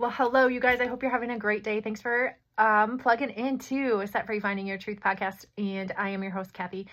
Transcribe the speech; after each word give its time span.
Well, 0.00 0.10
hello, 0.10 0.46
you 0.46 0.60
guys. 0.60 0.80
I 0.80 0.86
hope 0.86 1.02
you're 1.02 1.12
having 1.12 1.30
a 1.30 1.38
great 1.38 1.62
day. 1.62 1.82
Thanks 1.82 2.00
for 2.00 2.34
um, 2.56 2.96
plugging 2.96 3.28
into 3.28 4.06
Set 4.06 4.24
Free 4.24 4.40
Finding 4.40 4.66
Your 4.66 4.78
Truth 4.78 4.98
podcast. 4.98 5.44
And 5.58 5.92
I 5.94 6.08
am 6.08 6.22
your 6.22 6.32
host, 6.32 6.54
Kathy. 6.54 6.86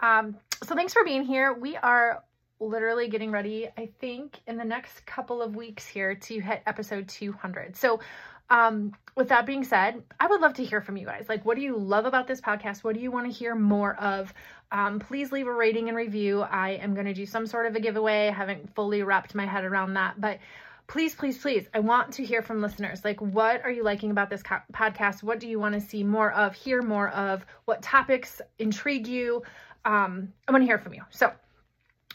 Um, 0.00 0.38
so 0.64 0.74
thanks 0.74 0.94
for 0.94 1.04
being 1.04 1.22
here. 1.22 1.52
We 1.52 1.76
are 1.76 2.24
literally 2.58 3.08
getting 3.08 3.30
ready, 3.30 3.68
I 3.76 3.90
think, 4.00 4.40
in 4.46 4.56
the 4.56 4.64
next 4.64 5.04
couple 5.04 5.42
of 5.42 5.54
weeks 5.54 5.86
here 5.86 6.14
to 6.14 6.40
hit 6.40 6.62
episode 6.66 7.08
200. 7.08 7.76
So, 7.76 8.00
um, 8.48 8.94
with 9.16 9.28
that 9.28 9.44
being 9.44 9.62
said, 9.62 10.02
I 10.18 10.26
would 10.26 10.40
love 10.40 10.54
to 10.54 10.64
hear 10.64 10.80
from 10.80 10.96
you 10.96 11.04
guys. 11.04 11.26
Like, 11.28 11.44
what 11.44 11.56
do 11.56 11.62
you 11.62 11.76
love 11.76 12.06
about 12.06 12.26
this 12.26 12.40
podcast? 12.40 12.84
What 12.84 12.94
do 12.94 13.02
you 13.02 13.10
want 13.10 13.30
to 13.30 13.38
hear 13.38 13.54
more 13.54 13.96
of? 13.96 14.32
Um, 14.72 14.98
please 14.98 15.30
leave 15.30 15.46
a 15.46 15.52
rating 15.52 15.88
and 15.88 15.96
review. 15.96 16.40
I 16.40 16.70
am 16.70 16.94
going 16.94 17.06
to 17.06 17.12
do 17.12 17.26
some 17.26 17.46
sort 17.46 17.66
of 17.66 17.76
a 17.76 17.80
giveaway. 17.80 18.28
I 18.28 18.32
haven't 18.32 18.74
fully 18.74 19.02
wrapped 19.02 19.34
my 19.34 19.44
head 19.44 19.64
around 19.64 19.92
that, 19.94 20.18
but 20.18 20.38
please, 20.86 21.14
please, 21.14 21.38
please, 21.38 21.66
I 21.74 21.80
want 21.80 22.12
to 22.14 22.24
hear 22.24 22.42
from 22.42 22.62
listeners. 22.62 23.04
Like, 23.04 23.20
what 23.20 23.62
are 23.64 23.70
you 23.70 23.82
liking 23.82 24.10
about 24.10 24.30
this 24.30 24.42
co- 24.42 24.60
podcast? 24.72 25.22
What 25.22 25.40
do 25.40 25.48
you 25.48 25.58
want 25.58 25.74
to 25.74 25.80
see 25.80 26.04
more 26.04 26.32
of, 26.32 26.54
hear 26.54 26.82
more 26.82 27.08
of? 27.10 27.44
What 27.64 27.82
topics 27.82 28.40
intrigue 28.58 29.06
you? 29.06 29.42
Um, 29.84 30.32
I 30.46 30.52
want 30.52 30.62
to 30.62 30.66
hear 30.66 30.78
from 30.78 30.94
you. 30.94 31.02
So, 31.10 31.32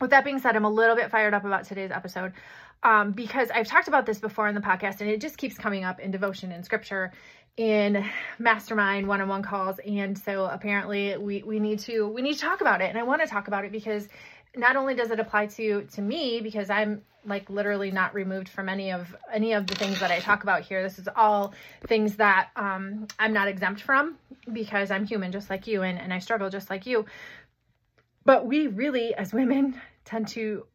with 0.00 0.10
that 0.10 0.24
being 0.24 0.38
said, 0.38 0.56
I'm 0.56 0.64
a 0.64 0.70
little 0.70 0.96
bit 0.96 1.10
fired 1.10 1.34
up 1.34 1.44
about 1.44 1.64
today's 1.64 1.90
episode 1.90 2.32
um, 2.82 3.12
because 3.12 3.50
I've 3.50 3.66
talked 3.66 3.88
about 3.88 4.06
this 4.06 4.18
before 4.18 4.48
in 4.48 4.54
the 4.54 4.60
podcast 4.60 5.00
and 5.00 5.10
it 5.10 5.20
just 5.20 5.36
keeps 5.36 5.56
coming 5.56 5.84
up 5.84 6.00
in 6.00 6.10
devotion 6.10 6.52
and 6.52 6.64
scripture 6.64 7.12
in 7.56 8.04
mastermind 8.38 9.06
one-on-one 9.06 9.42
calls 9.42 9.78
and 9.80 10.16
so 10.16 10.46
apparently 10.46 11.16
we 11.18 11.42
we 11.42 11.58
need 11.58 11.80
to 11.80 12.06
we 12.08 12.22
need 12.22 12.34
to 12.34 12.40
talk 12.40 12.60
about 12.60 12.80
it 12.80 12.88
and 12.88 12.96
I 12.96 13.02
want 13.02 13.20
to 13.22 13.26
talk 13.26 13.48
about 13.48 13.64
it 13.64 13.72
because 13.72 14.08
not 14.56 14.76
only 14.76 14.94
does 14.94 15.10
it 15.10 15.20
apply 15.20 15.46
to 15.46 15.82
to 15.82 16.02
me 16.02 16.40
because 16.40 16.70
I'm 16.70 17.02
like 17.24 17.50
literally 17.50 17.90
not 17.90 18.14
removed 18.14 18.48
from 18.48 18.68
any 18.68 18.92
of 18.92 19.14
any 19.32 19.52
of 19.52 19.66
the 19.66 19.74
things 19.74 20.00
that 20.00 20.10
I 20.10 20.20
talk 20.20 20.42
about 20.42 20.62
here. 20.62 20.82
This 20.82 20.98
is 20.98 21.08
all 21.14 21.54
things 21.86 22.16
that 22.16 22.50
um, 22.56 23.06
I'm 23.18 23.32
not 23.32 23.48
exempt 23.48 23.82
from 23.82 24.16
because 24.52 24.90
I'm 24.90 25.04
human 25.04 25.32
just 25.32 25.50
like 25.50 25.66
you 25.66 25.82
and, 25.82 25.98
and 25.98 26.12
I 26.12 26.18
struggle 26.18 26.50
just 26.50 26.70
like 26.70 26.86
you. 26.86 27.04
But 28.24 28.46
we 28.46 28.66
really, 28.66 29.14
as 29.14 29.32
women, 29.32 29.80
tend 30.04 30.28
to 30.28 30.66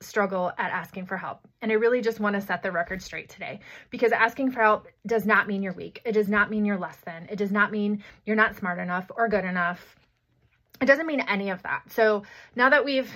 struggle 0.00 0.52
at 0.58 0.70
asking 0.70 1.06
for 1.06 1.16
help. 1.16 1.40
And 1.62 1.72
I 1.72 1.76
really 1.76 2.02
just 2.02 2.20
want 2.20 2.34
to 2.34 2.40
set 2.42 2.62
the 2.62 2.70
record 2.70 3.00
straight 3.00 3.30
today 3.30 3.60
because 3.90 4.12
asking 4.12 4.50
for 4.50 4.60
help 4.60 4.86
does 5.06 5.24
not 5.24 5.48
mean 5.48 5.62
you're 5.62 5.72
weak. 5.72 6.02
It 6.04 6.12
does 6.12 6.28
not 6.28 6.50
mean 6.50 6.64
you're 6.64 6.78
less 6.78 6.98
than. 7.06 7.26
It 7.30 7.36
does 7.36 7.50
not 7.50 7.72
mean 7.72 8.04
you're 8.26 8.36
not 8.36 8.56
smart 8.56 8.78
enough 8.78 9.10
or 9.16 9.28
good 9.28 9.44
enough. 9.44 9.96
It 10.80 10.86
doesn't 10.86 11.06
mean 11.06 11.20
any 11.20 11.50
of 11.50 11.62
that. 11.62 11.82
So 11.90 12.24
now 12.56 12.70
that 12.70 12.84
we've 12.84 13.10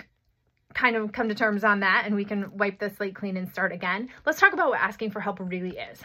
kind 0.75 0.97
of 0.97 1.13
come 1.13 1.29
to 1.29 1.35
terms 1.35 1.65
on 1.65 1.81
that 1.81 2.05
and 2.07 2.15
we 2.15 2.25
can 2.25 2.57
wipe 2.57 2.79
the 2.79 2.91
slate 2.91 3.15
clean 3.15 3.37
and 3.37 3.49
start 3.49 3.73
again, 3.73 4.09
let's 4.25 4.39
talk 4.39 4.53
about 4.53 4.71
what 4.71 4.81
asking 4.81 5.11
for 5.11 5.21
help 5.21 5.39
really 5.41 5.77
is 5.77 6.03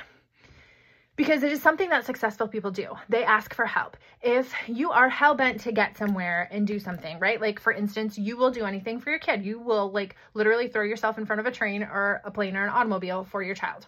because 1.15 1.43
it 1.43 1.51
is 1.51 1.61
something 1.61 1.89
that 1.89 2.05
successful 2.05 2.47
people 2.47 2.71
do. 2.71 2.87
They 3.09 3.23
ask 3.23 3.53
for 3.53 3.65
help. 3.65 3.97
If 4.21 4.53
you 4.67 4.91
are 4.91 5.09
hell 5.09 5.35
bent 5.35 5.61
to 5.61 5.71
get 5.71 5.97
somewhere 5.97 6.47
and 6.51 6.65
do 6.65 6.79
something, 6.79 7.19
right? 7.19 7.39
Like, 7.39 7.59
for 7.59 7.71
instance, 7.71 8.17
you 8.17 8.35
will 8.35 8.51
do 8.51 8.65
anything 8.65 8.99
for 8.99 9.11
your 9.11 9.19
kid. 9.19 9.45
You 9.45 9.59
will, 9.59 9.91
like, 9.91 10.15
literally 10.33 10.67
throw 10.67 10.83
yourself 10.83 11.17
in 11.17 11.25
front 11.25 11.39
of 11.39 11.45
a 11.45 11.51
train 11.51 11.83
or 11.83 12.21
a 12.23 12.31
plane 12.31 12.57
or 12.57 12.63
an 12.63 12.69
automobile 12.69 13.25
for 13.25 13.43
your 13.43 13.55
child. 13.55 13.85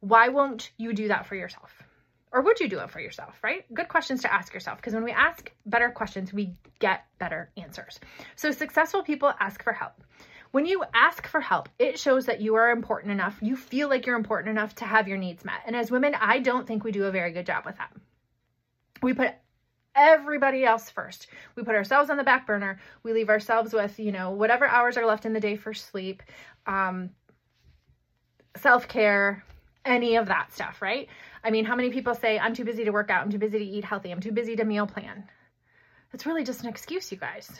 Why 0.00 0.28
won't 0.28 0.70
you 0.78 0.94
do 0.94 1.08
that 1.08 1.26
for 1.26 1.34
yourself? 1.34 1.82
Or 2.32 2.42
would 2.42 2.60
you 2.60 2.68
do 2.68 2.80
it 2.80 2.90
for 2.90 3.00
yourself, 3.00 3.38
right? 3.42 3.64
Good 3.72 3.88
questions 3.88 4.22
to 4.22 4.32
ask 4.32 4.52
yourself 4.52 4.78
because 4.78 4.94
when 4.94 5.04
we 5.04 5.12
ask 5.12 5.50
better 5.66 5.88
questions, 5.90 6.32
we 6.32 6.54
get 6.78 7.04
better 7.18 7.50
answers. 7.56 7.98
So, 8.36 8.50
successful 8.50 9.02
people 9.02 9.32
ask 9.40 9.62
for 9.62 9.72
help. 9.72 9.92
When 10.50 10.66
you 10.66 10.82
ask 10.94 11.26
for 11.26 11.40
help, 11.40 11.68
it 11.78 11.98
shows 11.98 12.26
that 12.26 12.40
you 12.40 12.54
are 12.54 12.70
important 12.70 13.12
enough. 13.12 13.38
You 13.42 13.56
feel 13.56 13.88
like 13.88 14.06
you're 14.06 14.16
important 14.16 14.50
enough 14.50 14.74
to 14.76 14.86
have 14.86 15.08
your 15.08 15.18
needs 15.18 15.44
met. 15.44 15.60
And 15.66 15.76
as 15.76 15.90
women, 15.90 16.14
I 16.14 16.38
don't 16.38 16.66
think 16.66 16.84
we 16.84 16.92
do 16.92 17.04
a 17.04 17.10
very 17.10 17.32
good 17.32 17.46
job 17.46 17.66
with 17.66 17.76
that. 17.76 17.92
We 19.02 19.12
put 19.12 19.34
everybody 19.94 20.64
else 20.64 20.88
first. 20.88 21.26
We 21.54 21.64
put 21.64 21.74
ourselves 21.74 22.08
on 22.08 22.16
the 22.16 22.24
back 22.24 22.46
burner. 22.46 22.80
We 23.02 23.12
leave 23.12 23.28
ourselves 23.28 23.72
with, 23.74 23.98
you 23.98 24.12
know, 24.12 24.30
whatever 24.30 24.66
hours 24.66 24.96
are 24.96 25.06
left 25.06 25.26
in 25.26 25.32
the 25.32 25.40
day 25.40 25.56
for 25.56 25.74
sleep, 25.74 26.22
um, 26.66 27.10
self 28.56 28.88
care, 28.88 29.44
any 29.88 30.16
of 30.16 30.26
that 30.26 30.52
stuff, 30.52 30.80
right? 30.82 31.08
I 31.42 31.50
mean, 31.50 31.64
how 31.64 31.74
many 31.74 31.90
people 31.90 32.14
say, 32.14 32.38
I'm 32.38 32.54
too 32.54 32.64
busy 32.64 32.84
to 32.84 32.90
work 32.90 33.10
out, 33.10 33.22
I'm 33.22 33.30
too 33.32 33.38
busy 33.38 33.58
to 33.58 33.64
eat 33.64 33.84
healthy, 33.84 34.10
I'm 34.12 34.20
too 34.20 34.32
busy 34.32 34.54
to 34.56 34.64
meal 34.64 34.86
plan? 34.86 35.24
That's 36.12 36.26
really 36.26 36.44
just 36.44 36.62
an 36.62 36.68
excuse, 36.68 37.10
you 37.10 37.18
guys. 37.18 37.50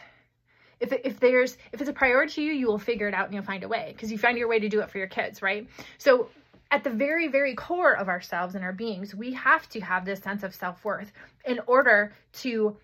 If, 0.80 0.92
if 0.92 1.18
there's 1.18 1.56
if 1.72 1.80
it's 1.80 1.90
a 1.90 1.92
priority 1.92 2.34
to 2.34 2.42
you 2.42 2.52
you 2.52 2.68
will 2.68 2.78
figure 2.78 3.08
it 3.08 3.14
out 3.14 3.24
and 3.24 3.34
you'll 3.34 3.42
find 3.42 3.64
a 3.64 3.68
way 3.68 3.90
because 3.92 4.12
you 4.12 4.18
find 4.18 4.38
your 4.38 4.46
way 4.46 4.60
to 4.60 4.68
do 4.68 4.80
it 4.80 4.88
for 4.90 4.98
your 4.98 5.08
kids 5.08 5.42
right? 5.42 5.66
So 5.98 6.28
at 6.70 6.84
the 6.84 6.90
very 6.90 7.26
very 7.26 7.56
core 7.56 7.96
of 7.96 8.08
ourselves 8.08 8.54
and 8.54 8.62
our 8.62 8.72
beings 8.72 9.12
we 9.12 9.32
have 9.32 9.68
to 9.70 9.80
have 9.80 10.04
this 10.04 10.20
sense 10.20 10.44
of 10.44 10.54
self-worth 10.54 11.10
in 11.44 11.58
order 11.66 12.12
to 12.32 12.76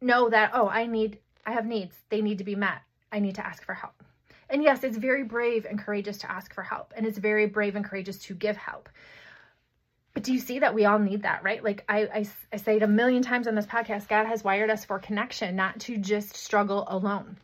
know 0.00 0.30
that 0.30 0.52
oh 0.54 0.66
i 0.68 0.86
need 0.86 1.18
i 1.44 1.52
have 1.52 1.66
needs. 1.66 1.94
They 2.08 2.22
need 2.22 2.38
to 2.38 2.44
be 2.44 2.54
met. 2.54 2.80
I 3.12 3.18
need 3.18 3.34
to 3.34 3.46
ask 3.46 3.62
for 3.62 3.74
help 3.74 4.02
and 4.50 4.62
yes 4.62 4.84
it's 4.84 4.96
very 4.96 5.24
brave 5.24 5.66
and 5.66 5.78
courageous 5.78 6.18
to 6.18 6.30
ask 6.30 6.54
for 6.54 6.62
help 6.62 6.92
and 6.96 7.06
it's 7.06 7.18
very 7.18 7.46
brave 7.46 7.76
and 7.76 7.84
courageous 7.84 8.18
to 8.18 8.34
give 8.34 8.56
help 8.56 8.88
but 10.14 10.22
do 10.22 10.32
you 10.32 10.38
see 10.38 10.60
that 10.60 10.74
we 10.74 10.84
all 10.84 11.00
need 11.00 11.22
that, 11.24 11.42
right? 11.42 11.62
Like 11.62 11.84
I, 11.88 12.02
I, 12.02 12.26
I 12.52 12.56
say 12.56 12.76
it 12.76 12.84
a 12.84 12.88
million 12.88 13.22
times 13.22 13.48
on 13.48 13.56
this 13.56 13.66
podcast, 13.66 14.08
God 14.08 14.26
has 14.26 14.44
wired 14.44 14.70
us 14.70 14.84
for 14.84 15.00
connection, 15.00 15.56
not 15.56 15.80
to 15.80 15.98
just 15.98 16.36
struggle 16.36 16.86
alone. 16.88 17.36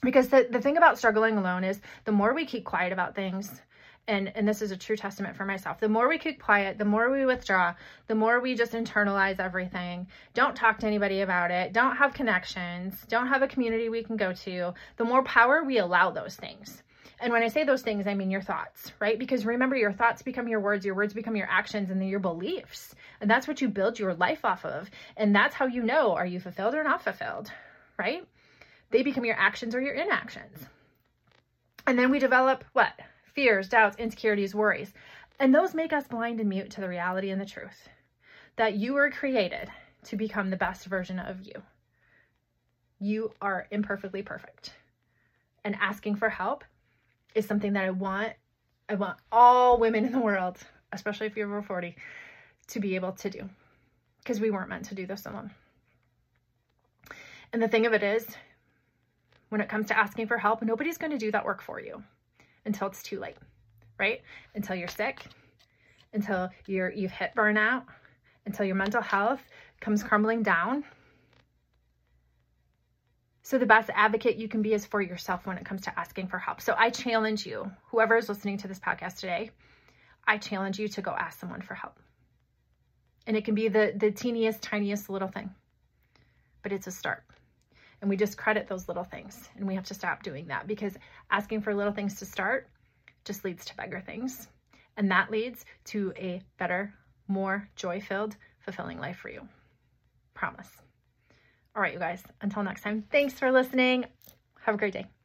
Because 0.00 0.28
the, 0.28 0.48
the 0.50 0.60
thing 0.60 0.78
about 0.78 0.96
struggling 0.96 1.36
alone 1.36 1.64
is 1.64 1.80
the 2.04 2.12
more 2.12 2.32
we 2.32 2.46
keep 2.46 2.64
quiet 2.64 2.92
about 2.92 3.14
things, 3.14 3.60
and, 4.08 4.32
and 4.34 4.48
this 4.48 4.62
is 4.62 4.70
a 4.70 4.76
true 4.76 4.96
testament 4.96 5.36
for 5.36 5.44
myself, 5.44 5.78
the 5.78 5.88
more 5.88 6.08
we 6.08 6.18
keep 6.18 6.42
quiet, 6.42 6.78
the 6.78 6.84
more 6.84 7.10
we 7.10 7.26
withdraw, 7.26 7.74
the 8.06 8.14
more 8.14 8.40
we 8.40 8.54
just 8.54 8.72
internalize 8.72 9.38
everything, 9.38 10.08
don't 10.34 10.56
talk 10.56 10.78
to 10.78 10.86
anybody 10.86 11.20
about 11.20 11.50
it, 11.50 11.74
don't 11.74 11.96
have 11.96 12.14
connections, 12.14 13.04
don't 13.08 13.28
have 13.28 13.42
a 13.42 13.48
community 13.48 13.88
we 13.90 14.02
can 14.02 14.16
go 14.16 14.32
to, 14.32 14.72
the 14.96 15.04
more 15.04 15.22
power 15.22 15.62
we 15.62 15.78
allow 15.78 16.10
those 16.10 16.34
things. 16.34 16.82
And 17.20 17.32
when 17.32 17.42
I 17.42 17.48
say 17.48 17.64
those 17.64 17.82
things, 17.82 18.06
I 18.06 18.14
mean 18.14 18.30
your 18.30 18.40
thoughts, 18.40 18.92
right? 19.00 19.18
Because 19.18 19.44
remember, 19.44 19.76
your 19.76 19.92
thoughts 19.92 20.22
become 20.22 20.48
your 20.48 20.60
words, 20.60 20.86
your 20.86 20.94
words 20.94 21.12
become 21.12 21.36
your 21.36 21.48
actions, 21.50 21.90
and 21.90 22.00
then 22.00 22.08
your 22.08 22.20
beliefs. 22.20 22.94
And 23.20 23.28
that's 23.28 23.48
what 23.48 23.60
you 23.60 23.68
build 23.68 23.98
your 23.98 24.14
life 24.14 24.44
off 24.44 24.64
of. 24.64 24.88
And 25.16 25.34
that's 25.34 25.54
how 25.54 25.66
you 25.66 25.82
know 25.82 26.14
are 26.14 26.26
you 26.26 26.38
fulfilled 26.38 26.74
or 26.74 26.84
not 26.84 27.02
fulfilled, 27.02 27.50
right? 27.98 28.24
They 28.90 29.02
become 29.02 29.24
your 29.24 29.36
actions 29.36 29.74
or 29.74 29.80
your 29.80 29.94
inactions. 29.94 30.64
And 31.86 31.98
then 31.98 32.10
we 32.10 32.20
develop 32.20 32.64
what? 32.72 32.92
Fears, 33.34 33.68
doubts, 33.68 33.96
insecurities, 33.98 34.54
worries. 34.54 34.92
And 35.40 35.54
those 35.54 35.74
make 35.74 35.92
us 35.92 36.08
blind 36.08 36.40
and 36.40 36.48
mute 36.48 36.70
to 36.72 36.80
the 36.80 36.88
reality 36.88 37.30
and 37.30 37.40
the 37.40 37.46
truth 37.46 37.88
that 38.56 38.74
you 38.74 38.92
were 38.94 39.10
created 39.10 39.70
to 40.02 40.16
become 40.16 40.50
the 40.50 40.56
best 40.56 40.86
version 40.86 41.18
of 41.18 41.40
you. 41.40 41.52
You 42.98 43.32
are 43.40 43.68
imperfectly 43.70 44.22
perfect. 44.22 44.72
And 45.64 45.76
asking 45.80 46.16
for 46.16 46.28
help 46.28 46.64
is 47.34 47.46
something 47.46 47.72
that 47.74 47.84
I 47.84 47.90
want 47.90 48.32
I 48.90 48.94
want 48.94 49.18
all 49.30 49.78
women 49.78 50.06
in 50.06 50.12
the 50.12 50.18
world, 50.18 50.56
especially 50.92 51.26
if 51.26 51.36
you're 51.36 51.46
over 51.46 51.60
40, 51.60 51.94
to 52.68 52.80
be 52.80 52.94
able 52.94 53.12
to 53.12 53.28
do. 53.28 53.48
Because 54.18 54.40
we 54.40 54.50
weren't 54.50 54.70
meant 54.70 54.86
to 54.86 54.94
do 54.94 55.06
this 55.06 55.26
alone. 55.26 55.50
And 57.52 57.62
the 57.62 57.68
thing 57.68 57.84
of 57.84 57.92
it 57.92 58.02
is, 58.02 58.26
when 59.50 59.60
it 59.60 59.68
comes 59.68 59.88
to 59.88 59.98
asking 59.98 60.26
for 60.26 60.38
help, 60.38 60.62
nobody's 60.62 60.96
going 60.96 61.12
to 61.12 61.18
do 61.18 61.30
that 61.32 61.44
work 61.44 61.60
for 61.60 61.78
you 61.80 62.02
until 62.68 62.86
it's 62.86 63.02
too 63.02 63.18
late, 63.18 63.36
right? 63.98 64.20
Until 64.54 64.76
you're 64.76 64.86
sick, 64.86 65.26
until 66.12 66.50
you're 66.66 66.90
you've 66.92 67.10
hit 67.10 67.32
burnout, 67.34 67.82
until 68.46 68.64
your 68.64 68.76
mental 68.76 69.02
health 69.02 69.40
comes 69.80 70.02
crumbling 70.02 70.42
down, 70.42 70.84
so 73.48 73.56
the 73.56 73.64
best 73.64 73.88
advocate 73.94 74.36
you 74.36 74.46
can 74.46 74.60
be 74.60 74.74
is 74.74 74.84
for 74.84 75.00
yourself 75.00 75.46
when 75.46 75.56
it 75.56 75.64
comes 75.64 75.80
to 75.84 75.98
asking 75.98 76.28
for 76.28 76.38
help. 76.38 76.60
So 76.60 76.74
I 76.76 76.90
challenge 76.90 77.46
you, 77.46 77.72
whoever 77.90 78.18
is 78.18 78.28
listening 78.28 78.58
to 78.58 78.68
this 78.68 78.78
podcast 78.78 79.20
today, 79.20 79.52
I 80.26 80.36
challenge 80.36 80.78
you 80.78 80.86
to 80.88 81.00
go 81.00 81.12
ask 81.12 81.40
someone 81.40 81.62
for 81.62 81.74
help. 81.74 81.98
And 83.26 83.38
it 83.38 83.46
can 83.46 83.54
be 83.54 83.68
the, 83.68 83.94
the 83.96 84.10
teeniest, 84.10 84.60
tiniest 84.60 85.08
little 85.08 85.28
thing, 85.28 85.54
but 86.62 86.72
it's 86.72 86.86
a 86.88 86.90
start. 86.90 87.24
And 88.00 88.08
we 88.08 88.16
discredit 88.16 88.68
those 88.68 88.88
little 88.88 89.04
things. 89.04 89.48
And 89.56 89.66
we 89.66 89.74
have 89.74 89.86
to 89.86 89.94
stop 89.94 90.22
doing 90.22 90.46
that 90.48 90.66
because 90.66 90.96
asking 91.30 91.62
for 91.62 91.74
little 91.74 91.92
things 91.92 92.18
to 92.18 92.26
start 92.26 92.68
just 93.24 93.44
leads 93.44 93.64
to 93.66 93.76
bigger 93.76 94.00
things. 94.00 94.48
And 94.96 95.10
that 95.10 95.30
leads 95.30 95.64
to 95.86 96.12
a 96.16 96.42
better, 96.58 96.94
more 97.26 97.68
joy 97.76 98.00
filled, 98.00 98.36
fulfilling 98.60 98.98
life 98.98 99.16
for 99.16 99.30
you. 99.30 99.46
Promise. 100.34 100.70
All 101.74 101.82
right, 101.82 101.92
you 101.92 101.98
guys, 101.98 102.22
until 102.40 102.62
next 102.62 102.82
time, 102.82 103.04
thanks 103.10 103.34
for 103.34 103.52
listening. 103.52 104.06
Have 104.60 104.74
a 104.74 104.78
great 104.78 104.92
day. 104.92 105.08